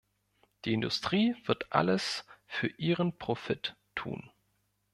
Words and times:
Die 0.65 0.73
Industrie 0.73 1.35
wird 1.45 1.71
alles 1.71 2.25
für 2.47 2.65
ihren 2.79 3.15
Profit 3.19 3.75
tun. 3.93 4.31